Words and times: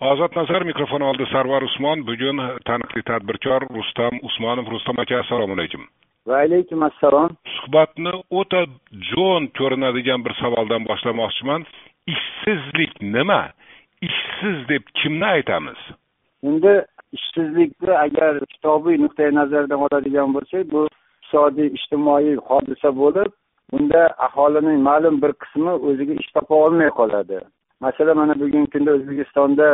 ozod 0.00 0.36
nazar 0.36 0.64
mikrofon 0.64 1.00
oldi 1.00 1.26
sarvar 1.32 1.62
usmon. 1.62 2.04
Bugun 2.08 2.40
taniqli 2.68 3.02
tadbirkor 3.10 3.66
rustam 3.76 4.20
usmonov. 4.22 4.70
Rustam 4.74 4.98
aka 4.98 5.20
assalomu 5.20 5.52
alaykum. 5.58 5.82
Va 6.26 6.42
alaykum 6.46 6.82
assalom. 6.82 7.36
Suhbatni 7.56 8.12
o'ta 8.30 8.64
jo'n 9.12 9.50
ko'rinadigan 9.58 10.24
bir 10.24 10.34
savoldan 10.42 10.86
boshlamoqchiman. 10.90 11.66
Ishsizlik 12.14 12.94
nima? 13.16 13.42
Ishsiz 14.08 14.56
deb 14.68 14.84
kimni 15.02 15.26
aytamiz? 15.26 15.80
Endi 16.48 16.74
ishsizlikni 17.12 17.92
agar 18.06 18.40
kitobiy 18.52 18.96
nuqtai 19.04 19.30
nazardan 19.40 19.86
oladigan 19.86 20.32
bo'lsak 20.36 20.64
bu 20.72 20.86
iqtisodiy 20.88 21.68
ijtimoiy 21.78 22.36
hodisa 22.48 22.90
bo'lib 23.02 23.32
bunda 23.72 24.02
aholining 24.26 24.80
ma'lum 24.88 25.22
bir 25.22 25.32
qismi 25.42 25.72
o'ziga 25.88 26.14
ish 26.22 26.30
topa 26.36 26.54
olmay 26.54 26.90
qoladi 27.00 27.40
masalan 27.80 28.16
mana 28.16 28.34
bugungi 28.40 28.70
kunda 28.74 28.90
o'zbekistonda 28.96 29.66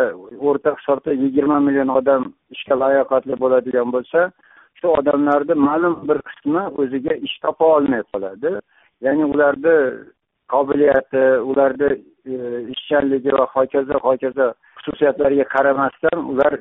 o'rta 0.48 0.70
hisobda 0.78 1.12
yigirma 1.22 1.58
million 1.66 1.90
odam 1.98 2.22
ishga 2.54 2.74
layoqatli 2.82 3.34
bo'ladigan 3.42 3.88
bo'lsa 3.96 4.20
shu 4.78 4.86
odamlarni 4.98 5.54
ma'lum 5.68 5.94
bir 6.08 6.18
qismi 6.28 6.62
o'ziga 6.82 7.14
ish 7.26 7.36
topa 7.44 7.64
olmay 7.76 8.02
qoladi. 8.12 8.50
Ya'ni 9.06 9.24
ularni 9.32 9.76
qobiliyati 10.52 11.24
ularni 11.50 11.90
e, 12.32 12.34
ishchanligi 12.74 13.30
va 13.38 13.44
hokazo 13.54 13.94
hokazo 14.06 14.46
xususiyatlariga 14.78 15.46
qaramasdan 15.54 16.18
ular 16.32 16.52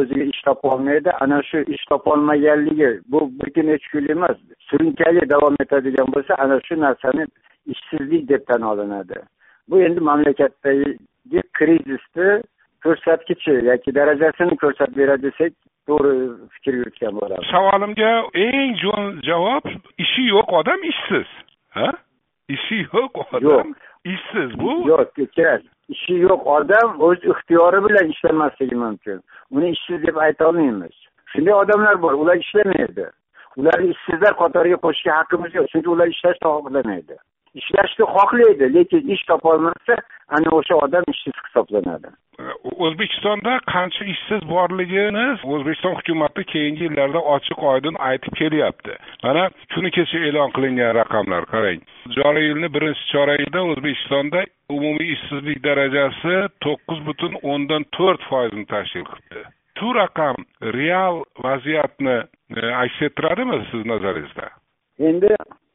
o'ziga 0.00 0.24
ish 0.32 0.42
topolmaydi 0.48 1.10
ana 1.24 1.38
shu 1.50 1.58
ish 1.74 1.84
topolmaganligi 1.92 2.90
bu 3.12 3.20
bir 3.38 3.48
kun 3.54 3.66
necha 3.70 3.88
kun 3.92 4.10
emas 4.16 4.36
surunkali 4.68 5.22
davom 5.34 5.56
etadigan 5.64 6.08
bo'lsa 6.14 6.32
ana 6.44 6.60
shu 6.66 6.74
narsani 6.86 7.24
ishsizlik 7.72 8.28
deb 8.28 8.42
tan 8.48 8.62
olinadi. 8.72 9.18
Bu 9.68 9.82
endi 9.82 10.00
mamlakatdagi 10.00 11.42
krizisni 11.58 12.30
ko'rsatkichi 12.84 13.50
yoki 13.70 13.94
darajasini 13.94 14.56
ko'rsatib 14.62 14.96
beradi 14.96 15.22
desak 15.28 15.52
to'g'ri 15.90 16.14
fikr 16.54 16.78
yuritgan 16.80 17.14
bo'lamiz 17.20 17.50
savolimga 17.54 18.10
eng 18.46 18.74
jo'n 18.82 19.06
javob 19.28 19.70
ishi 20.04 20.26
yo'q 20.30 20.56
odam 20.60 20.84
ishsiz. 20.92 21.28
Ha? 21.78 21.88
Ishi 22.56 22.82
yo'q 22.94 23.22
odam 23.36 23.74
ishsiz. 24.14 24.58
Bu 24.62 24.76
yo'q 24.90 25.26
kerak. 25.36 25.62
Ishi 25.94 26.18
yo'q 26.26 26.52
odam 26.58 27.00
o'z 27.08 27.26
ixtiyori 27.32 27.82
bilan 27.86 28.12
ishlamasligi 28.14 28.76
mumkin. 28.84 29.18
Uni 29.50 29.72
ishsiz 29.76 30.06
deb 30.06 30.16
aytolmaymiz 30.26 30.94
shunday 31.32 31.54
odamlar 31.62 32.02
bor 32.02 32.14
ular 32.22 32.36
ishlamaydi. 32.44 33.06
Ularni 33.56 33.90
ishsizlar 33.94 34.32
qatoriga 34.42 34.78
qo'shishga 34.86 35.18
haqqimiz 35.20 35.54
yo'q 35.58 35.66
chunki 35.72 35.94
ular 35.94 36.08
ishlashni 36.14 36.46
xohlamaydi 36.48 37.16
ishlashni 37.60 38.04
xohlaydi 38.14 38.66
lekin 38.74 39.08
ish 39.14 39.24
topolmasa 39.30 39.96
ana 40.36 40.50
o'sha 40.58 40.74
odam 40.84 41.04
ishsiz 41.12 41.36
hisoblanadi. 41.44 42.12
O'zbekistonda 42.84 43.52
qancha 43.72 44.04
ishsiz 44.14 44.42
borligini 44.54 45.26
o'zbekiston 45.54 45.96
hukumati 45.98 46.44
keyingi 46.52 46.84
yillarda 46.88 47.20
ochiq 47.34 47.64
oydin 47.72 47.98
aytib 48.08 48.34
kelyapti. 48.40 48.96
Mana 49.24 49.44
kuni 49.74 49.90
kecha 49.96 50.18
e'lon 50.28 50.54
qilingan 50.56 50.94
raqamlar 51.00 51.48
qarang. 51.52 51.80
Joriy 52.16 52.48
yilni 52.48 52.72
birinchi 52.76 53.08
chorakida 53.12 53.64
o'zbekistonda 53.72 54.44
umumiy 54.76 55.12
ishsizlik 55.16 55.64
darajasi 55.68 56.36
to'qqiz 56.66 57.04
butun 57.08 57.40
o'ndan 57.54 57.88
to'rt 57.98 58.30
foizni 58.30 58.64
tashkil 58.74 59.06
qildi. 59.12 59.44
Shu 59.82 59.92
raqam 59.98 60.36
real 60.78 61.16
vaziyatni 61.44 62.18
e, 62.58 62.60
aks 62.82 62.98
ettiradimi 63.06 63.56
siz 63.70 63.86
nazaringizda? 63.92 64.46
Endi 65.08 65.30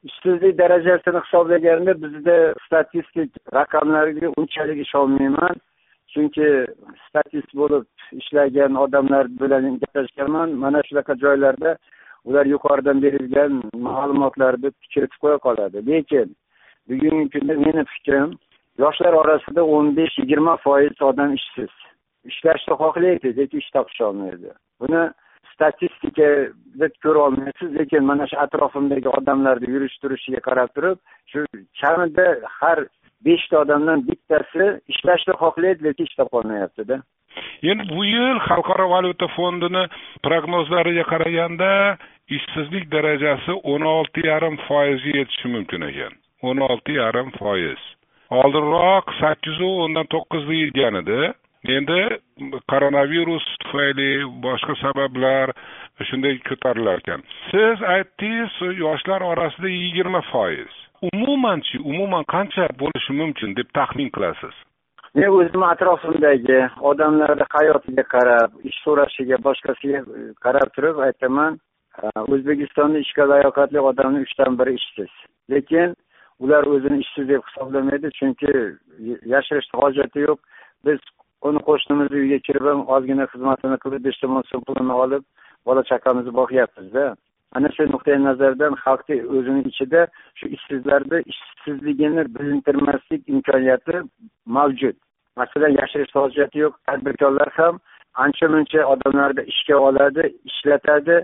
ishsizlik 0.09 0.57
darajasini 0.61 1.19
hisoblaganda 1.25 1.93
bizda 2.03 2.37
statistik 2.65 3.31
raqamlarga 3.57 4.27
unchalik 4.39 4.79
ishonmayman. 4.85 5.55
Chunki 6.13 6.47
statist 7.05 7.51
bo'lib 7.59 7.85
ishlagan 8.19 8.75
odamlar 8.83 9.25
bilan 9.41 9.65
gaplashganman. 9.81 10.49
Mana 10.63 10.79
shunaqa 10.87 11.13
joylarda 11.23 11.71
ular 12.27 12.45
yuqoridan 12.53 13.01
berilgan 13.05 13.51
ma'lumotlarni 13.87 14.69
kiritib 14.93 15.19
qo'ya 15.23 15.37
qoladi. 15.47 15.77
Lekin 15.91 16.27
bugungi 16.89 17.25
kunda 17.33 17.53
meni 17.65 17.83
fikrim 17.93 18.29
yoshlar 18.83 19.13
orasida 19.21 19.61
o'n 19.75 19.87
besh 19.99 20.15
yigirma 20.21 20.55
foiz 20.65 21.01
odam 21.09 21.33
ishsiz. 21.39 21.73
Ishlashni 22.31 22.73
xohlaydi 22.81 23.29
lekin 23.39 23.63
ish 23.63 23.69
topisholmaydi. 23.75 24.51
Buni 24.81 25.03
statistikada 25.57 26.89
ko'ra 27.03 27.25
olmaysiz 27.27 27.73
lekin 27.79 28.05
mana 28.11 28.29
shu 28.31 28.39
atrofimdagi 28.45 29.09
odamlarni 29.19 29.73
yurish 29.75 29.97
turishiga 30.03 30.41
qarab 30.47 30.69
turib 30.77 30.97
shu 31.33 31.45
kamida 31.81 32.27
har 32.59 32.79
beshta 33.25 33.61
odamdan 33.65 34.05
bittasi 34.09 34.65
ishlashni 34.93 35.33
xohlaydi 35.43 35.89
lekin 35.89 36.09
ish 36.09 36.17
topolmayaptida 36.21 37.01
endi 37.71 37.83
bu 37.89 38.03
yil 38.05 38.37
xalqaro 38.49 38.85
valyuta 38.93 39.27
fondini 39.37 39.83
prognozlariga 40.25 41.03
qaraganda 41.11 41.71
ishsizlik 42.37 42.85
darajasi 42.91 43.53
o'n 43.73 43.83
olti 43.95 44.25
yarim 44.27 44.57
foizga 44.67 45.11
yetishi 45.19 45.47
mumkin 45.55 45.81
ekan. 45.89 46.13
o'n 46.47 46.57
olti 46.69 46.97
yarim 47.01 47.29
foiz. 47.39 47.81
Oldinroq 48.39 49.13
sakkizu 49.19 49.69
o'ndan 49.83 50.09
to'qqizda 50.13 50.53
yurgan 50.61 50.99
edi. 51.01 51.19
Endi 51.63 52.01
koronavirus 52.69 53.45
tufayli 53.63 54.11
boshqa 54.45 54.75
sabablar 54.81 55.53
shunday 56.09 56.39
ko'tarilar 56.49 57.01
ekan. 57.03 57.23
Siz 57.49 57.83
aytdingiz 57.95 58.77
yoshlar 58.77 59.21
orasida 59.21 59.69
yigirma 59.69 60.21
foiz. 60.31 60.73
Umumanchi 61.13 61.79
umuman 61.79 62.23
qancha 62.33 62.67
bo'lishi 62.79 63.13
mumkin 63.13 63.55
deb 63.55 63.69
taxmin 63.73 64.09
qilasiz? 64.15 64.55
Men 65.15 65.29
o'zimni 65.33 65.65
atrofimdagi 65.65 66.59
odamlarni 66.91 67.45
hayotiga 67.53 68.03
qarab 68.13 68.57
ish 68.69 68.77
so'rashiga 68.85 69.37
boshqasiga 69.47 70.01
e, 70.01 70.25
qarab 70.45 70.73
turib 70.75 70.99
aytaman 71.07 71.57
e, 71.57 72.09
o'zbekistonda 72.33 72.99
ishga 73.05 73.25
layoqatli 73.33 73.79
odamni 73.91 74.21
uchdan 74.25 74.59
biri 74.59 74.75
ishsiz. 74.79 75.13
Lekin 75.53 75.95
ular 76.39 76.69
o'zini 76.73 76.99
ishsiz 77.05 77.29
deb 77.33 77.41
hisoblamaydi 77.47 78.11
chunki 78.19 78.53
yashirishni 79.33 79.81
hojati 79.83 80.25
yo'q. 80.27 80.39
Biz 80.85 80.99
uni 81.43 81.59
qo'shnimizni 81.67 82.17
uyiga 82.21 82.39
kirib 82.47 82.65
ham 82.71 82.83
ozgina 82.95 83.25
xizmatini 83.31 83.77
qilib 83.83 84.03
beshta 84.07 84.27
o'n 84.27 84.45
so'm 84.51 84.61
pulini 84.67 84.95
olib 85.03 85.23
bola 85.65 85.83
chaqamizni 85.89 86.33
boqyapmizda. 86.39 87.05
Ana 87.55 87.69
shu 87.75 87.83
nuqtai 87.91 88.17
nazardan 88.23 88.73
xalqni 88.83 89.17
o'zini 89.35 89.61
ichida 89.71 90.01
shu 90.39 90.49
ishsizlarni 90.55 91.19
ishsizligini 91.33 92.23
bilintirmaslik 92.35 93.21
imkoniyati 93.33 94.01
mavjud. 94.57 94.97
Masalan 95.41 95.77
yashirish 95.79 96.13
hojati 96.19 96.63
yo'q 96.63 96.73
tadbirkorlar 96.87 97.49
ham 97.59 97.79
ancha 98.25 98.47
muncha 98.53 98.85
odamlarni 98.93 99.43
ishga 99.53 99.77
oladi 99.87 100.23
ishlatadi 100.49 101.17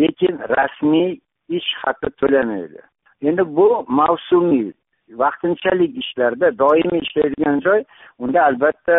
lekin 0.00 0.34
rasmiy 0.56 1.10
ish 1.58 1.70
haqi 1.82 2.08
to'lamaydi. 2.20 2.80
Endi 3.28 3.42
bu 3.56 3.68
mavsumiy 4.00 4.72
vaqtinchalik 5.22 5.92
ishlarda 6.02 6.50
doimiy 6.62 7.00
ishlaydigan 7.06 7.60
joy 7.66 7.84
unda 8.18 8.44
albatta 8.48 8.96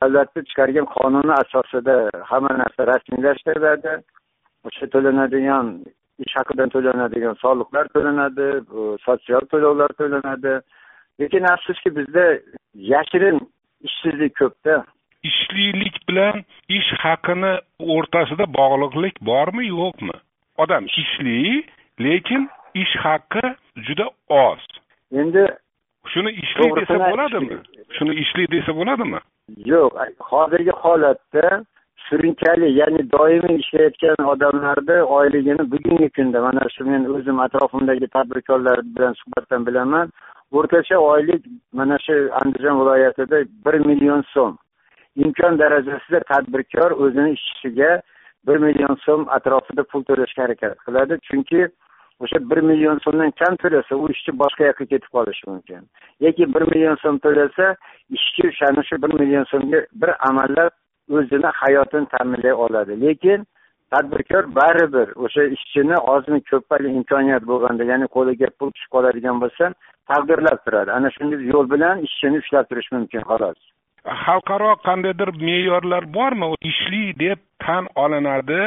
davlatni 0.00 0.42
chiqargan 0.48 0.86
qonuni 0.96 1.34
asosida 1.42 1.96
hamma 2.30 2.52
narsa 2.62 2.86
rasmiylashtiriladi. 2.92 3.92
O'sha 4.68 4.86
to'lanadigan 4.94 5.66
ish 6.24 6.34
haqidan 6.38 6.72
to'lanadigan 6.74 7.36
soliqlar 7.44 7.84
to'lanadi 7.94 8.48
sotsial 9.06 9.44
to'lovlar 9.52 9.90
to'lanadi. 10.00 10.54
Lekin 11.20 11.44
afsuski 11.54 11.90
bizda 11.98 12.26
yashirin 12.92 13.38
ishsizlik 13.88 14.34
ko'pda 14.40 14.76
ishlilik 15.30 15.96
bilan 16.08 16.36
ish 16.78 16.90
haqini 17.04 17.52
o'rtasida 17.94 18.46
bog'liqlik 18.58 19.16
bormi 19.30 19.66
yo'qmi? 19.66 20.16
Odam 20.62 20.84
ishli 21.02 21.38
lekin 22.06 22.48
ish 22.82 22.94
haqi 23.04 23.44
juda 23.86 24.06
oz. 24.46 24.62
Endi 25.20 25.44
shuni 26.12 26.30
ishli 26.42 26.68
desa 26.78 26.96
bo'ladimi? 27.08 27.58
shuni 27.98 28.14
ishli 28.22 28.46
desa 28.54 28.72
bo'ladimi 28.78 29.20
yo'q 29.56 29.92
hozirgi 30.30 30.74
holatda 30.82 31.64
surunkali 32.08 32.68
ya'ni 32.80 33.02
doimiy 33.14 33.56
ishlayotgan 33.62 34.26
odamlarni 34.32 34.98
oyligini 35.18 35.64
bugungi 35.72 36.08
kunda 36.16 36.40
mana 36.46 36.68
shu 36.74 36.84
men 36.90 37.04
o'zim 37.16 37.40
atrofimdagi 37.46 38.06
tadbirkorlar 38.16 38.78
bilan 38.96 39.14
suhbatdan 39.20 39.66
bilaman 39.66 40.12
o'rtacha 40.52 40.96
oylik 41.12 41.42
mana 41.72 41.98
shu 42.06 42.16
andijon 42.40 42.80
viloyatida 42.80 43.38
bir 43.64 43.76
million 43.88 44.22
so'm 44.34 44.58
imkon 45.24 45.58
darajasida 45.62 46.20
tadbirkor 46.32 46.90
o'zini 47.04 47.30
ishchisiga 47.36 47.90
bir 48.46 48.56
million 48.66 48.96
so'm 49.04 49.26
atrofida 49.36 49.82
pul 49.90 50.02
to'lashga 50.08 50.42
harakat 50.44 50.72
qiladi. 50.86 51.18
Chunki 51.28 51.60
o'sha 52.22 52.38
bir 52.50 52.60
million 52.70 52.98
so'mdan 53.04 53.30
kam 53.40 53.56
to'lasa 53.62 53.96
u 54.02 54.04
ishchi 54.14 54.32
boshqa 54.42 54.68
yoqqa 54.70 54.84
ketib 54.92 55.10
qolishi 55.16 55.44
mumkin. 55.50 55.82
Yoki 56.26 56.44
bir 56.54 56.64
million 56.72 56.96
so'm 57.04 57.16
to'lasa 57.24 57.66
ishchi 58.18 58.48
o'shani 58.50 58.84
shu 58.88 59.00
bir 59.02 59.12
million 59.20 59.44
so'mga 59.52 59.80
bir 60.00 60.10
amallab 60.28 60.72
o'zini 61.18 61.50
hayotini 61.62 62.06
ta'minlay 62.14 62.54
oladi. 62.64 63.00
Lekin 63.04 63.46
tadbirkor 63.92 64.44
baribir 64.58 65.08
o'sha 65.24 65.42
ishchini 65.56 65.96
ozmi 66.14 66.40
ko'pmi 66.50 66.88
imkoniyat 66.98 67.44
bo'lganda 67.50 67.84
ya'ni 67.92 68.06
qo'liga 68.16 68.48
pul 68.58 68.70
tushib 68.74 68.90
qoladigan 68.96 69.36
bo'lsa 69.42 69.64
taqdirlab 70.10 70.58
turadi. 70.64 70.90
Ana 70.98 71.08
shunday 71.16 71.44
yo'l 71.52 71.66
bilan 71.74 71.96
ishchini 72.08 72.42
ushlab 72.42 72.64
turish 72.70 72.90
mumkin 72.96 73.22
xolos. 73.30 73.60
Xalqaro 74.24 74.70
qandaydir 74.86 75.30
me'yorlar 75.46 76.04
bormi? 76.16 76.48
Ishli 76.70 77.04
deb 77.24 77.38
tan 77.64 77.84
olinadi. 78.04 78.62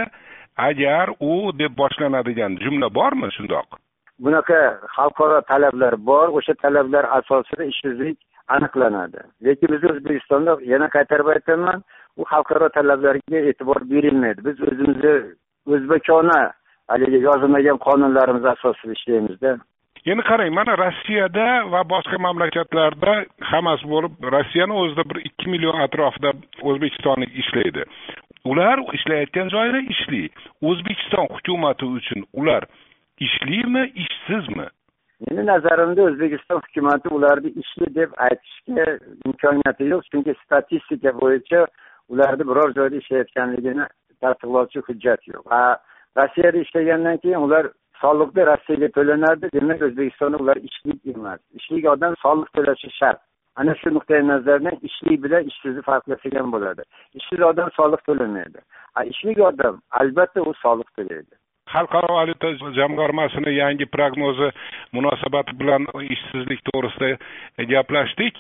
Agar 0.58 1.10
u 1.20 1.52
deb 1.60 1.78
boshlanadigan 1.78 2.58
jumla 2.64 2.90
bormi 2.90 3.32
shundoq? 3.38 3.80
Bunaqa 4.20 4.60
xalqaro 4.96 5.42
talablar 5.52 5.98
bor 5.98 6.28
o'sha 6.40 6.54
talablar 6.64 7.06
asosida 7.20 7.64
ishsizlik 7.72 8.18
aniqlanadi. 8.48 9.20
Lekin 9.46 9.68
biz 9.74 9.84
o'zbekistonda 9.92 10.58
yana 10.74 10.88
qaytarib 10.96 11.28
aytaman 11.36 11.84
u 12.18 12.24
xalqaro 12.32 12.70
talablarga 12.78 13.40
e'tibor 13.50 13.82
berilmaydi. 13.92 14.46
Biz 14.48 14.62
o'zimizni 14.70 15.16
o'zbekona 15.74 16.42
haligi 16.88 17.20
yozilmagan 17.28 17.78
qonunlarimiz 17.88 18.46
asosida 18.56 18.94
ishlaymizda 18.98 19.58
endi 20.12 20.24
qarang 20.30 20.52
mana 20.54 20.74
rossiyada 20.84 21.48
va 21.74 21.82
boshqa 21.94 22.18
mamlakatlarda 22.28 23.14
hammasi 23.52 23.90
bo'lib 23.94 24.14
rossiyani 24.36 24.76
o'zida 24.82 25.04
bir 25.10 25.18
ikki 25.30 25.50
million 25.54 25.82
atrofida 25.88 26.32
o'zbekistonlik 26.70 27.32
ishlaydi 27.44 27.86
ular 28.46 28.80
ishlayotgan 28.94 29.50
joyida 29.50 29.80
ishli. 29.94 30.30
O'zbekiston 30.62 31.28
hukumati 31.34 31.86
uchun 31.86 32.26
ular 32.34 32.64
ishlimi 33.20 33.84
ishsizmi? 34.04 34.68
Meni 35.26 35.46
nazarimda 35.46 36.02
o'zbekiston 36.04 36.62
hukumati 36.62 37.08
ularni 37.18 37.50
ishli 37.62 37.88
deb 37.96 38.10
aytishga 38.28 38.86
imkoniyati 39.26 39.84
yo'q 39.92 40.04
chunki 40.12 40.34
statistika 40.44 41.14
bo'yicha 41.22 41.66
ularni 42.10 42.48
biror 42.50 42.74
joyda 42.78 42.96
ishlayotganligini 43.02 43.86
tasdiqlovchi 44.22 44.84
hujjat 44.88 45.28
yo'q. 45.32 45.44
Va 45.52 45.62
rossiyada 46.18 46.58
ishlagandan 46.66 47.18
keyin 47.24 47.48
ular 47.48 47.72
soliqni 48.02 48.48
rossiyaga 48.52 48.90
to'lanadi 48.98 49.52
demak 49.56 49.86
o'zbekistonda 49.88 50.38
ular 50.44 50.58
ishlik 50.70 51.00
emas. 51.16 51.40
Ishlik 51.60 51.88
odam 51.96 52.20
soliq 52.26 52.50
to'lashi 52.58 52.92
shart. 53.00 53.22
Ana 53.56 53.76
shu 53.80 53.90
nuqtai 53.96 54.22
nazardan 54.28 54.78
ishlik 54.90 55.24
bilan 55.24 55.48
ishsizni 55.52 55.82
farqlasagan 55.90 56.52
bo'ladi. 56.56 56.84
Ishsiz 57.20 57.42
odam 57.52 57.70
soliq 57.80 58.02
to'lamaydi. 58.08 58.60
A 58.98 59.04
ishlik 59.12 59.40
odam 59.50 59.82
albatta 60.02 60.42
u 60.50 60.54
soliq 60.64 60.90
to'laydi. 60.98 61.34
Xalqaro 61.74 62.10
valyuta 62.18 62.50
jamg'armasini 62.80 63.52
yangi 63.62 63.86
prognozi 63.96 64.50
munosabati 64.98 65.58
bilan 65.62 65.88
ishsizlik 66.16 66.62
to'g'risida 66.70 67.10
gaplashdik. 67.74 68.40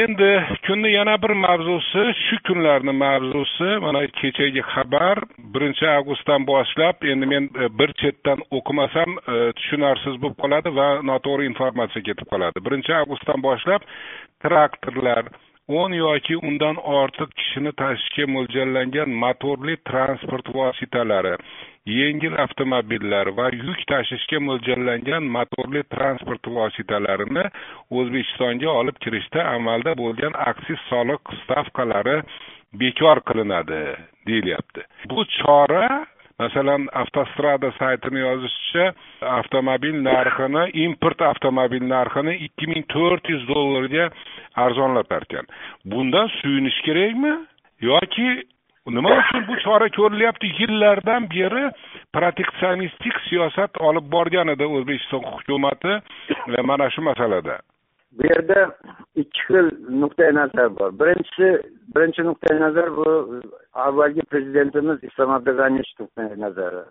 Endi 0.00 0.30
kunni 0.66 0.90
yana 0.92 1.16
bir 1.22 1.32
mavzusi 1.44 2.04
shu 2.24 2.36
kunlarni 2.46 2.92
mavzusi. 3.04 3.68
Mana 3.84 4.06
kechagi 4.20 4.62
xabar. 4.72 5.18
Birinchi 5.54 5.86
avgustdan 5.86 6.46
boshlab 6.50 7.06
endi 7.12 7.26
men 7.32 7.48
e, 7.62 7.68
bir 7.78 7.92
chetdan 8.02 8.44
o'qimasam 8.58 9.16
e, 9.18 9.38
tushunarsiz 9.60 10.20
bo'lib 10.22 10.38
qoladi 10.44 10.74
va 10.78 10.88
noto'g'ri 11.10 11.48
informatsiya 11.52 12.06
ketib 12.10 12.30
qoladi. 12.32 12.64
Birinchi 12.66 12.94
avgustdan 13.00 13.42
boshlab 13.48 13.88
traktorlar 14.44 15.32
o'n 15.80 15.92
yoki 15.96 16.36
undan 16.48 16.76
ortiq 16.76 17.30
kishini 17.40 17.72
tashishga 17.80 18.26
mo'ljallangan 18.36 19.14
motorli 19.22 19.76
transport 19.90 20.50
vositalari 20.56 21.36
yengil 21.84 22.34
avtomobillar 22.44 23.30
va 23.38 23.46
yuk 23.52 23.80
tashishga 23.92 24.38
mo'ljallangan 24.48 25.24
motorli 25.36 25.82
transport 25.94 26.46
vositalarini 26.58 27.44
o'zbekistonga 27.98 28.70
olib 28.80 29.00
kirishda 29.04 29.44
amalda 29.56 29.92
bo'lgan 30.02 30.36
aksiz 30.50 30.80
soliq 30.90 31.32
stavkalari 31.42 32.16
bekor 32.80 33.20
qilinadi 33.28 33.82
deyilyapti. 34.26 34.82
Bu 35.10 35.24
chora 35.38 36.06
masalan 36.38 36.88
avtostrada 36.92 37.70
saytini 37.78 38.20
yozishicha 38.26 38.86
avtomobil 39.36 39.98
narxini 40.08 40.64
import 40.84 41.22
avtomobil 41.30 41.84
narxini 41.94 42.34
ikki 42.46 42.66
ming 42.72 42.86
to'rt 42.94 43.28
yuz 43.34 43.44
dollarga 43.48 44.08
arzonlatar 44.64 45.22
ekan 45.28 45.46
bundan 45.84 46.28
suyunish 46.38 46.80
kerakmi? 46.86 47.34
Yoki 47.90 48.28
nima 48.96 49.10
uchun 49.20 49.46
bu 49.48 49.54
chora 49.64 49.88
ko'rilyapti? 49.98 50.50
Yillardan 50.58 51.28
beri 51.34 51.64
proteksionistik 52.16 53.14
siyosat 53.28 53.80
olib 53.88 54.10
borgan 54.16 54.48
edi 54.54 54.64
o'zbekiston 54.64 55.22
hukumati 55.30 55.94
mana 56.70 56.90
shu 56.90 57.02
masalada. 57.10 57.58
Bu 58.16 58.26
yerda 58.30 58.60
ikki 59.22 59.40
xil 59.46 59.70
nuqtai 60.02 60.34
nazar 60.34 60.68
bor. 60.78 60.90
Birinchisi 61.00 61.48
birinchi 61.94 62.22
nuqtai 62.28 62.60
nazar 62.60 62.88
bu 62.96 63.08
e, 63.34 63.40
avvalgi 63.86 64.22
prezidentimiz 64.32 65.04
islom 65.08 65.30
abdug'aniyevich 65.36 65.92
nuqtai 66.00 66.40
nazari. 66.44 66.82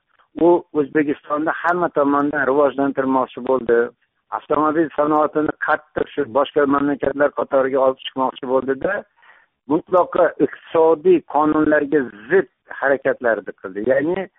U 0.45 0.49
o'zbekistonni 0.79 1.53
hamma 1.61 1.89
tomondan 1.97 2.45
rivojlantirmoqchi 2.49 3.45
bo'ldi. 3.49 3.79
Avtomobil 4.37 4.87
sanoatini 4.99 5.53
qattiq 5.67 6.07
shu 6.13 6.21
boshqa 6.37 6.65
mamlakatlar 6.75 7.33
qatoriga 7.39 7.83
olib 7.87 7.99
chiqmoqchi 8.05 8.49
bo'ldida 8.53 8.93
mutlaqo 9.73 10.29
iqtisodiy 10.45 11.19
qonunlarga 11.35 11.99
zid 12.29 12.49
harakatlarni 12.79 13.53
qildi. 13.61 13.85
Ya'ni 13.91 14.29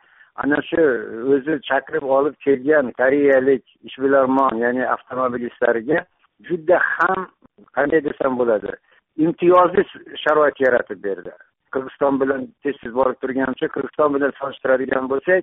ana 0.42 0.58
shu 0.70 0.80
e, 0.80 1.20
o'zi 1.34 1.60
chaqirib 1.68 2.08
olib 2.18 2.34
kelgan 2.46 2.90
koreyalik 3.00 3.64
ishbilarmon 3.88 4.58
ya'ni 4.64 4.82
avtomobilistlarga 4.94 6.04
juda 6.48 6.80
ham 6.94 7.28
qanday 7.76 8.00
desam 8.08 8.40
bo'ladi 8.40 8.74
imtiyozli 9.16 9.84
sharoit 10.24 10.60
yaratib 10.60 11.02
berdi. 11.04 11.32
Qirg'iziston 11.74 12.20
bilan 12.20 12.46
tez 12.62 12.76
tez 12.82 12.92
borib 12.98 13.18
turganimcha 13.22 13.68
qirg'iziston 13.74 14.14
bilan 14.16 14.34
solishtiradigan 14.40 15.08
bo'lsak 15.12 15.42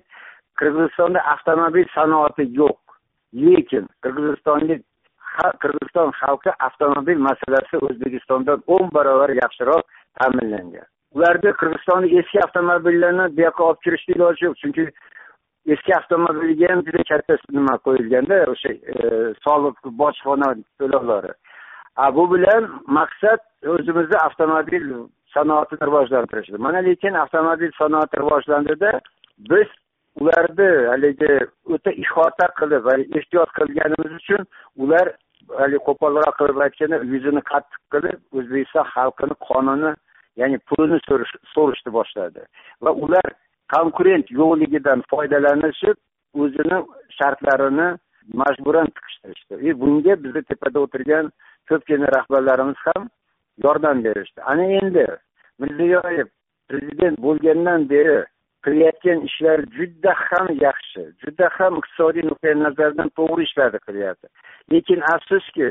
qirg'izistonda 0.60 1.24
avtomobil 1.34 1.86
sanoati 1.94 2.48
yo'q. 2.60 2.96
Lekin 3.44 3.88
qirg'izistonlik 4.04 4.82
qirg'iziston 5.64 6.12
xalqi 6.20 6.56
avtomobil 6.68 7.22
masalasi 7.28 7.82
o'zbekistondan 7.88 8.64
o'n 8.76 8.90
barobar 8.96 9.34
yaxshiroq 9.42 9.84
ta'minlangan. 10.20 10.88
Ularda 11.16 11.54
qirg'izistonni 11.60 12.18
eski 12.20 12.44
avtomobillarni 12.46 13.26
bu 13.36 13.46
yoqqa 13.46 13.68
olib 13.70 13.82
kirishni 13.86 14.16
iloji 14.16 14.46
yo'q. 14.48 14.60
Chunki 14.62 14.86
eski 15.74 15.94
avtomobilga 15.98 16.72
ham 16.72 16.84
juda 16.86 17.04
katta 17.10 17.38
nima 17.56 17.74
qo'yilganda 17.86 18.38
o'sha 18.52 18.72
e, 18.72 19.08
soliq 19.46 19.90
bojxona 20.02 20.48
to'lovlari 20.80 21.32
bu 21.98 22.24
bilan 22.34 22.70
maqsad 22.86 23.40
o'zimizni 23.74 24.18
avtomobil 24.26 24.84
sanoatini 25.34 25.86
rivojlantirishdir 25.88 26.58
mana 26.58 26.78
lekin 26.78 27.14
avtomobil 27.14 27.70
sanoati 27.78 28.20
rivojlandida 28.20 29.00
biz 29.50 29.68
ularni 30.20 30.70
haligi 30.92 31.32
o'ta 31.74 31.90
ihota 32.04 32.46
qilib 32.60 32.84
ehtiyot 33.18 33.50
qilganimiz 33.58 34.12
uchun 34.20 34.46
ular 34.76 35.06
haligi 35.58 35.84
qo'polroq 35.88 36.34
qilib 36.40 36.58
aytganda 36.66 36.96
yuzini 37.12 37.42
qattiq 37.52 37.82
qilib 37.94 38.18
o'zbekiston 38.38 38.86
xalqini 38.94 39.36
qonini 39.48 39.92
ya'ni 40.40 40.58
pulini 40.68 40.98
so'rashni 41.54 41.90
boshladi. 41.98 42.42
Va 42.84 42.90
ular 43.04 43.26
konkurent 43.74 44.30
yo'qligidan 44.40 45.04
foydalanishib 45.12 45.96
o'zini 46.42 46.78
shartlarini 47.18 47.88
majburan 48.40 48.88
tiqishtirishdi. 48.96 49.54
И 49.68 49.80
bunga 49.80 50.14
bizni 50.24 50.42
tepada 50.50 50.80
o'tirgan 50.84 51.32
ko'pgina 51.70 52.08
rahbarlarimiz 52.16 52.80
ham 52.86 53.08
yordam 53.64 54.04
berishdi. 54.04 54.40
Ana 54.42 54.64
endi 54.80 55.06
mirziyoyev 55.60 56.28
prezident 56.68 57.18
bo'lgandan 57.26 57.88
beri 57.94 58.18
qilayotgan 58.64 59.24
ishlar 59.28 59.58
juda 59.76 60.12
ham 60.26 60.46
yaxshi 60.66 61.02
juda 61.22 61.48
ham 61.56 61.80
iqtisodiy 61.80 62.24
nuqtai 62.30 62.54
nazardan 62.66 63.08
to'g'ri 63.18 63.48
ishlarni 63.48 63.80
qilyapti. 63.86 64.26
Lekin 64.72 65.00
afsuski 65.14 65.68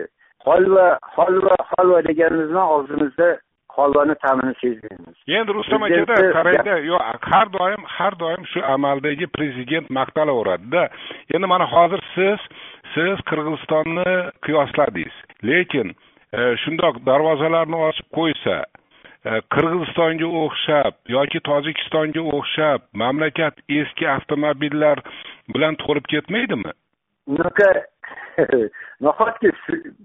holva 0.47 0.87
holva 1.15 1.55
holva 1.71 2.03
deganimizdan 2.09 2.67
og'zimizda 2.75 3.29
holvani 3.77 4.15
ta'mini 4.23 4.53
sezmaymiz. 4.63 5.17
Endi 5.39 5.51
rustam 5.57 5.87
akada 5.87 6.15
qarangda 6.37 6.77
yo'q 6.91 7.29
har 7.31 7.47
doim 7.57 7.81
har 7.97 8.13
doim 8.23 8.43
shu 8.51 8.59
amaldagi 8.75 9.27
prezident 9.37 9.89
maqtalaveradida. 9.99 10.83
Endi 11.35 11.47
mana 11.53 11.65
hozir 11.75 12.01
siz 12.15 12.39
siz 12.93 13.17
qirg'izistonni 13.29 14.09
qiyosladingiz 14.45 15.15
lekin 15.43 15.93
e, 16.33 16.55
shundoq 16.63 17.01
darvozalarni 17.05 17.79
ochib 17.87 18.07
qo'ysa 18.17 18.57
e, 19.25 19.39
qirg'izistonga 19.55 20.29
o'xshab 20.43 20.99
yoki 21.15 21.43
tojikistonga 21.49 22.25
o'xshab 22.37 22.87
mamlakat 23.03 23.63
eski 23.81 24.09
avtomobillar 24.15 25.03
bilan 25.55 25.79
to'lib 25.85 26.05
ketmaydimi? 26.13 26.75
Unaqa 27.27 27.69
nahotki 29.05 29.51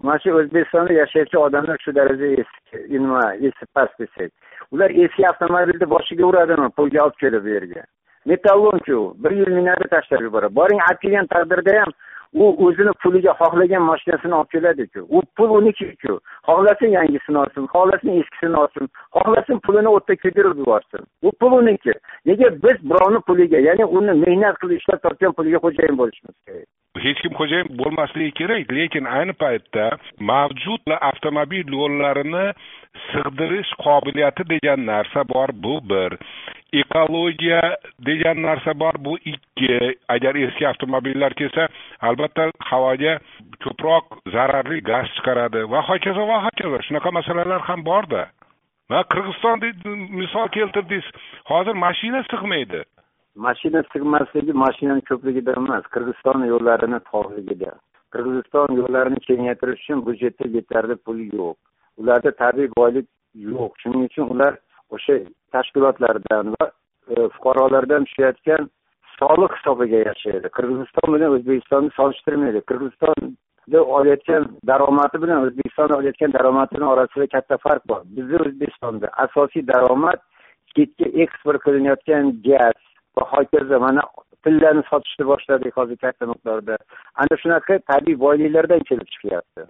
mana 0.02 0.18
shu 0.24 0.34
o'zbekistonda 0.40 0.98
yashovchi 1.02 1.38
odamlar 1.46 1.78
shu 1.84 1.94
darajada 2.00 2.42
eski 2.42 2.98
nima 2.98 3.22
esi 3.50 3.72
past 3.74 3.94
desak 4.02 4.32
ular 4.72 4.90
eski 5.04 5.26
avtomobilni 5.30 5.86
boshiga 5.94 6.26
uradimi 6.26 6.70
pulga 6.76 7.04
olib 7.04 7.22
kelib 7.22 7.44
bu 7.44 7.54
yerga? 7.56 7.84
Metallonku 8.26 8.98
bir 9.24 9.30
yil 9.40 9.52
minadi 9.58 9.88
tashlab 9.90 10.22
yuboradi. 10.26 10.54
Boring 10.54 10.80
olib 10.88 11.00
kelgan 11.02 11.28
taqdirda 11.34 11.76
ham 11.80 11.92
u 12.42 12.46
o'zini 12.66 12.92
puliga 13.02 13.32
xohlagan 13.40 13.84
mashinasini 13.90 14.34
olib 14.38 14.50
keladiku. 14.54 15.00
U 15.16 15.22
pul 15.36 15.50
unikiku. 15.58 16.18
Xohlasa 16.48 16.86
yangisini 16.96 17.38
olsin 17.42 17.68
xohlasa 17.74 18.16
eskisini 18.20 18.56
olsin 18.62 18.90
xohlasin 19.16 19.60
pulini 19.66 19.92
o'tda 19.96 20.16
kuydirib 20.22 20.58
yuborsin. 20.62 21.02
U 21.22 21.32
pul 21.40 21.58
uniki. 21.60 21.94
Nega 22.26 22.50
biz 22.64 22.78
birovni 22.90 23.20
puliga 23.28 23.58
ya'ni 23.68 23.84
uni 23.98 24.18
mehnat 24.24 24.60
qilib 24.62 24.82
ishlab 24.82 25.02
topgan 25.06 25.36
puliga 25.38 25.62
xo'jayin 25.64 26.00
bo'lishimiz 26.02 26.36
kerak? 26.44 26.68
Hech 27.04 27.20
kim 27.22 27.34
xo'jayin 27.38 27.70
bo'lmasligi 27.80 28.32
kerak. 28.40 28.72
Lekin 28.78 29.04
ayni 29.18 29.34
paytda 29.42 29.86
mavjud 30.30 30.92
avtomobil 31.10 31.72
yo'llarini 31.78 32.46
sig'dirish 33.10 33.72
qobiliyati 33.84 34.48
degan 34.52 34.86
narsa 34.90 35.24
bor 35.34 35.50
bu 35.64 35.74
bir. 35.90 36.16
Ekologiya 36.82 37.62
degan 38.08 38.42
narsa 38.46 38.74
bor 38.80 38.94
bu 39.06 39.18
ikki. 39.32 39.96
Agar 40.08 40.34
eski 40.46 40.68
avtomobillar 40.68 41.34
kelsa 41.40 41.68
albatta 42.00 42.50
havoga 42.70 43.18
ko'proq 43.64 44.18
zararli 44.34 44.80
gaz 44.90 45.06
chiqaradi 45.16 45.66
va 45.72 45.84
hokazo 45.90 46.26
va 46.32 46.42
hokazo. 46.46 46.82
Shunaqa 46.88 47.10
masalalar 47.18 47.60
ham 47.68 47.84
borda. 47.90 48.26
Va 48.90 49.00
qirg'iziston 49.12 49.64
misol 50.20 50.48
keltirdingiz. 50.56 51.06
Hozir 51.50 51.74
mashina 51.86 52.22
sig'maydi. 52.30 52.84
Mashina 53.44 53.82
sig'masligi 53.92 54.52
mashinani 54.64 55.02
ko'pligida 55.10 55.52
emas 55.62 55.84
qirg'iziston 55.94 56.48
yo'llarini 56.52 57.00
torligida 57.10 57.72
qirg'iziston 58.14 58.78
yo'llarini 58.80 59.20
kengaytirish 59.28 59.82
uchun 59.84 60.04
byudjetda 60.06 60.48
yetarli 60.56 60.96
pul 61.04 61.18
yo'q. 61.38 61.56
Ularda 62.00 62.32
tabiiy 62.42 62.70
boylik 62.78 63.06
yo'q. 63.48 63.72
Shuning 63.82 64.06
uchun 64.08 64.32
ular 64.34 64.58
o'sha 64.96 65.18
tashkilotlardan 65.56 66.54
va 66.54 66.66
e, 66.68 67.28
fuqarolardan 67.34 68.08
tushayotgan 68.08 68.70
soliq 69.18 69.58
hisobiga 69.58 70.02
yashaydi. 70.08 70.52
Qirg'iziston 70.56 71.16
bilan 71.16 71.36
o'zbekistonni 71.36 71.92
solishtirmaydi. 71.98 72.64
Qirg'izistonda 72.70 73.84
olayotgan 73.98 74.48
daromadi 74.72 75.22
bilan 75.24 75.44
o'zbekiston 75.48 75.96
olayotgan 75.98 76.36
daromadini 76.38 76.90
orasida 76.94 77.28
katta 77.36 77.60
farq 77.66 77.84
bor. 77.92 78.02
Bizni 78.16 78.42
o'zbekistonda 78.46 79.12
asosiy 79.26 79.66
daromad 79.72 80.24
chetga 80.74 81.12
eksport 81.24 81.64
qilinayotgan 81.66 82.36
gaz 82.50 82.85
va 83.16 83.24
hokazo 83.32 83.80
mana 83.86 84.02
tillani 84.44 84.82
sotishni 84.90 85.24
boshladik 85.32 85.76
hozir 85.78 85.96
katta 86.04 86.26
miqdorda. 86.32 86.76
Ana 87.20 87.40
shunaqa 87.42 87.78
tabiiy 87.90 88.20
boyliklardan 88.24 88.82
kelib 88.88 89.08
chiqyapti. 89.14 89.62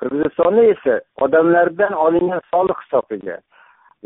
Qirg'izistonda 0.00 0.62
esa 0.74 1.00
odamlardan 1.26 1.92
olingan 2.06 2.42
soliq 2.52 2.78
hisobiga 2.84 3.36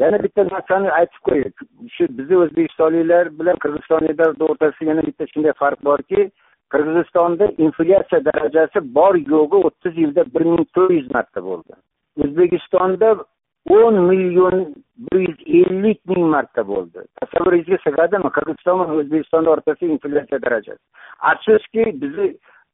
yana 0.02 0.18
bitta 0.22 0.44
narsani 0.44 0.90
aytib 0.98 1.20
qo'yay 1.28 1.50
shu 1.96 2.06
bizni 2.18 2.38
o'zbekistonliklar 2.44 3.30
bilan 3.40 3.60
qirg'izistonliklar 3.64 4.30
o'rtasida 4.48 4.90
yana 4.90 5.04
bitta 5.08 5.28
shunday 5.32 5.54
farq 5.62 5.84
borki 5.90 6.24
qirg'izistonda 6.74 7.50
inflyatsiya 7.66 8.20
darajasi 8.28 8.82
bor 8.98 9.14
yo'g'i 9.34 9.60
o'ttiz 9.68 10.00
yilda 10.02 10.24
bir 10.34 10.44
ming 10.50 10.66
to'rt 10.78 10.96
yuz 10.98 11.08
marta 11.16 11.44
bo'ldi. 11.48 11.72
O'zbekistonda 12.24 13.08
o'n 13.70 14.00
million 14.08 14.74
bir 15.12 15.20
yuz 15.20 15.38
ellik 15.60 16.00
ming 16.06 16.26
marta 16.34 16.66
bo'ldi. 16.68 17.04
Tasavvuringizga 17.20 17.78
sig'adimi? 17.86 18.30
Qirg'iziston 18.36 18.80
va 18.80 18.98
o'zbekistonni 19.00 19.52
o'rtasida 19.54 19.92
inflyatsiya 19.96 20.42
darajasi. 20.46 20.82
Afsuski 21.32 21.86
bizni 22.02 22.26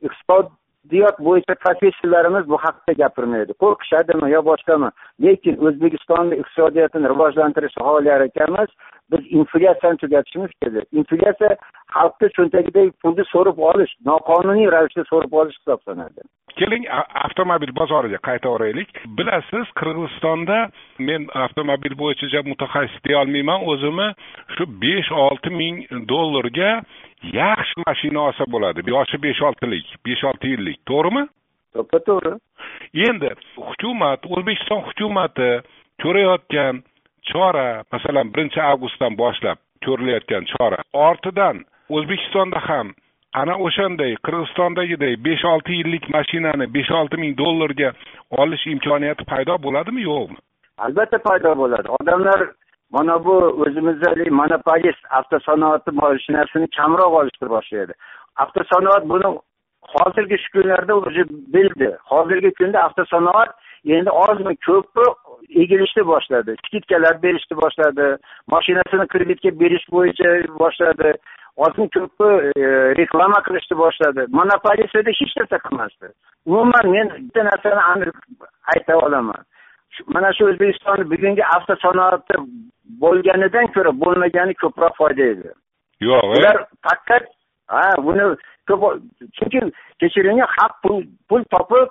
iqtisodiyot 0.09 1.20
bo'yicha 1.28 1.54
professorlarimiz 1.64 2.49
bu 2.52 2.59
haqida 2.64 2.97
gapirmaydi. 3.02 3.56
Qo'rqishadimi 3.64 4.30
yo 4.35 4.42
boshqami? 4.50 4.90
Lekin 5.26 5.61
o'zbekistonni 5.66 6.40
iqtisodiyotini 6.42 7.12
rivojlantirish 7.14 7.76
xohlar 7.82 8.26
ekanmiz 8.28 8.70
biz 9.12 9.32
inflyatsiyani 9.38 10.02
tugatishimiz 10.02 10.50
kerak. 10.62 10.87
Inflyatsiya 11.00 11.52
xalqni 11.94 12.28
cho'ntagidagi 12.37 12.92
pulni 13.02 13.25
so'rib 13.32 13.59
olish 13.70 13.97
noqonuniy 14.11 14.68
ravishda 14.76 15.04
so'rib 15.12 15.32
olish 15.42 15.59
hisoblanadi. 15.61 16.20
Keling 16.60 16.84
avtomobil 17.24 17.72
bozoriga 17.80 18.18
qaytaveraylik 18.28 18.90
bilasiz 19.18 19.66
qirg'izistonda 19.80 20.58
men 21.08 21.28
avtomobil 21.44 21.94
bo'yicha 22.02 22.42
mutaxassis 22.52 23.04
deyolmayman 23.08 23.66
o'zimni 23.72 24.08
shu 24.56 24.66
besh 24.84 25.10
olti 25.26 25.50
ming 25.60 25.76
dollarga 26.12 26.72
yaxshi 27.40 27.84
mashina 27.86 28.20
olsa 28.28 28.44
bo'ladi. 28.54 28.80
Yoshi 28.94 29.22
besh 29.24 29.42
oltilik 29.48 29.86
besh 30.06 30.24
olti 30.30 30.52
yillik. 30.54 30.78
To'g'rimi? 30.90 31.24
To'ppa 31.74 31.98
to'g'ri. 32.08 32.32
Endi 33.08 33.30
hukumat 33.56 34.20
o'zbekiston 34.34 34.80
hukumati 34.88 35.50
ko'rayotgan 36.02 36.82
chora 37.30 37.84
masalan 37.92 38.32
birinchi 38.32 38.60
avgustdan 38.70 39.16
boshlab 39.22 39.58
ko'rilayotgan 39.84 40.44
chora 40.52 40.80
ortidan 41.08 41.64
o'zbekistonda 41.96 42.60
ham 42.68 42.94
ana 43.34 43.54
o'shanday 43.66 44.14
qirg'izistondagiday 44.26 45.16
besh 45.25 45.44
olti 45.52 45.72
yillik 45.80 46.08
mashinani 46.16 46.66
besh 46.75 46.90
olti 47.00 47.16
ming 47.16 47.37
dollarga 47.38 47.92
olish 48.42 48.66
imkoniyati 48.66 49.25
paydo 49.32 49.58
bo'ladimi 49.66 50.02
yo'qmi? 50.02 50.38
Albatta 50.78 51.18
paydo 51.18 51.54
bo'ladi. 51.62 51.88
Odamlar 52.00 52.40
mana 52.96 53.25
bu 53.25 53.34
o'zimizdagi 53.66 54.30
monopolist 54.30 55.02
avtosanoatni 55.18 55.92
mashinasini 56.02 56.66
kamroq 56.78 57.12
olishni 57.20 57.49
boshlaydi 57.56 57.94
avtosanoat 58.37 59.08
buni 59.12 59.28
hozirgi 59.94 60.37
shu 60.42 60.50
kunlarda 60.52 60.94
уже 60.94 61.25
bildi. 61.54 61.96
Hozirgi 62.10 62.50
kunda 62.58 62.78
avtosanoat 62.87 63.50
endi 63.96 64.10
ozmi 64.10 64.54
ko'pmi 64.66 65.06
egilishni 65.62 66.02
boshladi. 66.12 66.56
Skidkalar 66.66 67.22
berishni 67.22 67.54
boshladi. 67.62 68.06
Mashinasini 68.54 69.06
kreditga 69.12 69.50
berish 69.60 69.87
bo'yicha 69.94 70.30
boshladi. 70.62 71.10
Ozmi 71.57 71.88
ko'pmi 71.97 72.30
e, 72.57 72.66
reklama 73.00 73.40
qilishni 73.47 73.76
boshladi. 73.83 74.26
Monopolist 74.38 74.97
edi 75.00 75.14
hech 75.21 75.37
narsa 75.38 75.59
qilmasdi. 75.66 76.12
Umuman 76.47 76.90
men 76.95 77.12
bitta 77.16 77.45
narsani 77.50 77.83
aniq 77.92 78.14
ayta 78.75 78.99
olaman. 79.07 79.42
Mana 80.07 80.33
shu 80.37 80.49
o'zbekistonni 80.50 81.11
bugungi 81.12 81.45
avtosanoati 81.57 82.40
bo'lganidan 83.02 83.73
ko'ra 83.75 83.92
bo'lmagani 84.04 84.54
ko'proq 84.62 84.97
foyda 85.00 85.30
edi. 85.35 85.52
Yo'q 86.09 86.35
ular 86.37 86.64
faqat 86.87 87.25
ha 87.75 87.85
buni 88.07 88.26
ko'p 88.69 88.83
chunki 89.38 89.61
kechiring 90.00 90.40
xalq 90.57 90.75
pul 90.83 91.02
pul 91.28 91.45
topib 91.54 91.88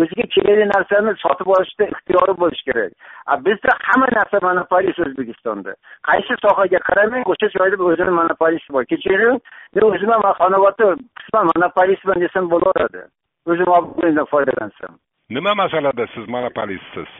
o'ziga 0.00 0.26
kerakli 0.34 0.66
narsani 0.74 1.12
sotib 1.24 1.48
olishda 1.56 1.84
ixtiyori 1.92 2.34
bo'lishi 2.42 2.64
kerak. 2.68 2.92
A 3.32 3.34
bizda 3.46 3.72
hamma 3.86 4.06
narsa 4.18 4.38
monopolist 4.48 5.00
o'zbekistonda. 5.04 5.72
Qaysi 6.08 6.34
sohaga 6.44 6.78
qaramang 6.88 7.24
o'sha 7.32 7.48
joyda 7.56 7.76
o'zini 7.90 8.12
monopolisti 8.20 8.72
bor. 8.76 8.84
Kechiring 8.92 9.38
men 9.74 9.84
o'zim 9.90 10.10
ham 10.14 10.26
xonobodda 10.40 10.86
qisman 11.20 11.50
monopolistman 11.52 12.22
desam 12.24 12.50
bo'laveradi. 12.54 13.02
O'zim 13.50 13.68
olib 13.76 14.28
foydalansam. 14.34 14.92
Nima 15.36 15.54
masalada 15.62 16.06
siz 16.14 16.24
monopolistsiz? 16.36 17.10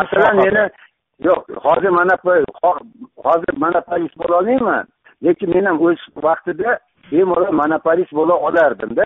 Masalan 0.00 0.36
meni 0.44 0.64
yo'q 1.28 1.42
hozir 1.66 1.90
hozir 3.26 3.54
monopolist 3.64 4.16
bo'lolmayman 4.22 4.86
lekin 5.24 5.50
men 5.54 5.64
ham 5.70 5.78
o'z 5.88 6.00
vaqtida 6.26 6.78
bemalol 7.12 7.52
monopolist 7.62 8.12
bo'la 8.18 8.36
olardimda 8.48 9.04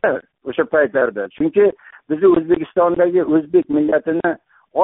o'sha 0.48 0.64
paytlarda. 0.74 1.28
Chunki 1.36 1.70
bizni 2.10 2.28
o'zbekistondagi 2.36 3.24
o'zbek 3.24 3.70
millatini 3.78 4.30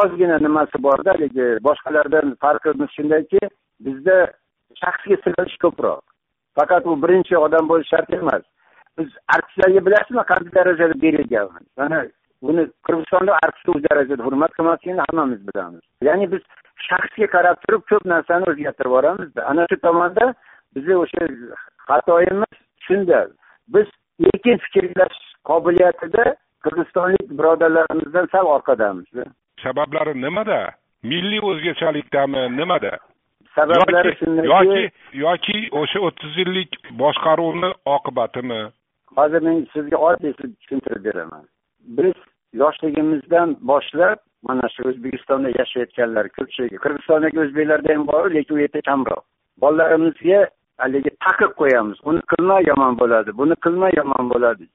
ozgina 0.00 0.38
nimasi 0.46 0.82
borda 0.86 1.12
haligi 1.16 1.46
boshqalardan 1.66 2.34
farqimiz 2.44 2.90
shundaki 2.96 3.40
bizda 3.86 4.16
shaxsga 4.82 5.16
sig'inish 5.24 5.56
ko'proq. 5.64 6.02
Faqat 6.58 6.86
u 6.86 6.96
birinchi 7.04 7.38
odam 7.46 7.68
bo'lishi 7.70 7.94
shart 7.94 8.12
emas. 8.18 8.42
Biz 8.98 9.08
artistlarga 9.36 9.80
bilasizmi 9.86 10.24
qanday 10.30 10.52
darajada 10.58 11.00
berilganmiz? 11.04 11.66
Mana 11.80 11.98
buni 12.46 12.62
qirg'izistonda 12.86 13.38
artistni 13.44 13.76
u 13.76 13.82
darajada 13.88 14.22
hurmat 14.26 14.52
qilmasligini 14.56 15.02
hammamiz 15.06 15.40
bilamiz. 15.48 15.82
Ya'ni 16.08 16.26
biz 16.32 16.42
shaxsga 16.88 17.26
qarab 17.36 17.56
turib 17.64 17.82
ko'p 17.90 18.04
narsani 18.14 18.50
o'zgartirib 18.50 18.90
yuboramizda. 18.90 19.40
Ana 19.50 19.66
shu 19.70 19.80
tomonda 19.86 20.34
bizni 20.76 20.96
o'sha 21.04 21.22
xatoyimiz 21.88 22.63
shunda 22.86 23.26
biz 23.74 23.86
erkin 24.28 24.58
fikrlash 24.64 25.18
qobiliyatida 25.50 26.24
qirg'izistonlik 26.64 27.26
birodarlarimizdan 27.38 28.26
sal 28.32 28.46
orqadamiz. 28.56 29.06
Sabablari 29.62 30.14
nimada? 30.20 30.60
Milliy 31.02 31.40
o'zgachalikdami 31.50 32.56
nimada? 32.56 32.98
Sabablari 33.54 34.16
shundaki 34.20 34.48
yoki 34.48 34.82
yoki 35.26 35.58
o'sha 35.80 36.00
o'ttiz 36.08 36.38
yillik 36.40 36.70
boshqaruvni 37.02 37.70
oqibatimi? 37.96 38.60
Hozir 39.16 39.42
men 39.48 39.66
sizga 39.74 39.98
oddiy 40.08 40.32
tushuntirib 40.40 41.04
beraman. 41.04 41.44
Biz 41.98 42.16
yoshligimizdan 42.62 43.56
boshlab 43.70 44.18
mana 44.48 44.68
shu 44.74 44.88
o'zbekistonda 44.90 45.52
yashayotganlar 45.58 46.28
ko'pchiligi 46.36 46.82
qirg'izistondagi 46.84 47.40
o'zbeklarda 47.44 47.94
ham 47.94 48.06
bor 48.12 48.24
lekin 48.36 48.56
u 48.56 48.60
yerda 48.64 48.80
kamroq. 48.90 49.22
Bolalarimizga 49.62 50.40
haligi 50.82 51.10
taqiq 51.26 51.52
qo'yamiz. 51.60 51.98
Uni 52.10 52.20
qilma 52.32 52.58
yomon 52.70 52.98
bo'ladi 53.02 53.36
buni 53.40 53.56
qilma 53.64 53.88
yomon 53.98 54.30
bo'ladi. 54.32 54.68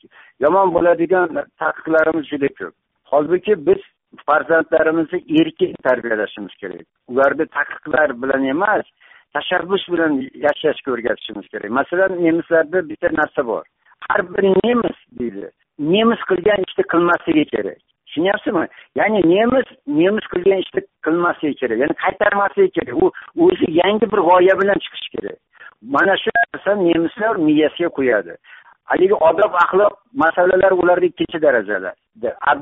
Yomon 0.46 0.74
bo'ladigan 0.75 1.41
taqiqlarimiz 1.63 2.25
juda 2.32 2.50
ko'p. 2.60 2.74
Holbuki 3.12 3.53
biz 3.68 3.82
farzandlarimizni 4.27 5.20
erkin 5.39 5.74
tarbiyalashimiz 5.88 6.53
kerak. 6.62 6.86
Ularni 7.12 7.46
taqiqlar 7.58 8.10
bilan 8.22 8.44
emas 8.56 8.86
tashabbus 9.34 9.84
bilan 9.94 10.22
yashashga 10.48 10.91
o'rgatishimiz 10.96 11.48
kerak. 11.53 11.70
Masalan 11.79 12.12
nemislarda 12.25 12.89
bitta 12.89 13.10
narsa 13.22 13.48
bor. 13.51 13.65
Har 14.08 14.22
bir 14.34 14.44
nemis 14.65 15.00
deydi 15.20 15.50
nemis 15.79 16.22
qilgan 16.29 16.63
ishni 16.68 16.84
qilmasligi 16.94 17.46
kerak. 17.53 17.79
Tushunyapsizmi? 18.08 18.65
Ya'ni 19.00 19.22
nemis 19.36 19.68
nemis 19.88 20.25
qilgan 20.34 20.63
ishni 20.65 20.82
qilmasligi 21.06 21.56
kerak 21.62 21.77
ya'ni 21.84 21.96
qaytarmasligi 22.03 22.72
kerak. 22.77 22.96
U 23.03 23.12
o'zi 23.46 23.68
yangi 23.82 24.12
bir 24.13 24.22
g'oya 24.29 24.56
bilan 24.62 24.82
chiqishi 24.84 25.10
kerak. 25.15 25.38
Mana 25.81 26.17
shu 26.17 26.29
narsa 26.38 26.75
nemislar 26.75 27.36
miyasiga 27.48 27.89
qo'yadi 27.98 28.33
haligi 28.89 29.15
odob 29.29 29.53
axloq 29.63 29.93
masalalari 30.24 30.75
ularni 30.81 31.05
ikkinchi 31.12 31.41
darajada. 31.41 31.93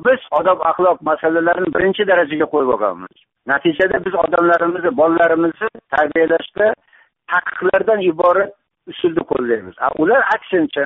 Biz 0.05 0.19
odob 0.39 0.59
axloq 0.69 0.97
masalalarini 1.09 1.73
birinchi 1.75 2.07
darajaga 2.11 2.45
qo'yib 2.53 2.69
olganmiz. 2.75 3.17
Natijada 3.51 3.97
biz 4.05 4.13
odamlarimizni 4.23 4.91
bolalarimizni 5.01 5.67
tarbiyalashda 5.93 6.65
taqiqlardan 7.33 7.99
iborat 8.11 8.51
usulni 8.91 9.23
qo'llaymiz. 9.31 9.75
Ular 10.03 10.21
aksincha 10.35 10.83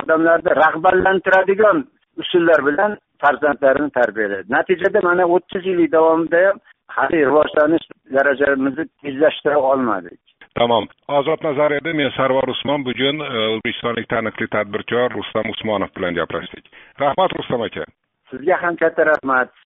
odamlarni 0.00 0.50
rag'batlantiradigan 0.62 1.78
usullar 2.22 2.60
bilan 2.68 2.92
farzandlarini 3.22 3.90
tarbiyalaydi 3.98 4.52
natijada 4.56 5.00
mana 5.08 5.24
o'ttiz 5.34 5.66
yillik 5.70 5.92
davomida 5.96 6.38
ham 6.46 6.58
hali 6.96 7.18
rivojlanish 7.28 7.86
darajamizni 8.16 8.84
tezlashtira 9.02 9.58
olmadik. 9.70 10.20
Tamom 10.58 10.88
ozod 11.08 11.42
nazariyada 11.42 11.92
men 11.94 12.10
sarvar 12.16 12.50
usmon 12.54 12.84
bugun 12.84 13.20
e, 13.20 13.30
o'zbekistonlik 13.54 14.08
taniqli 14.14 14.48
tadbirkor 14.56 15.14
rustam 15.18 15.50
usmonov 15.54 15.94
bilan 15.96 16.14
gaplashdik. 16.20 16.64
Rahmat 17.00 17.36
rustam 17.38 17.62
aka. 17.68 17.84
Sizga 18.30 18.58
ham 18.62 18.76
katta 18.76 19.04
rahmat. 19.12 19.54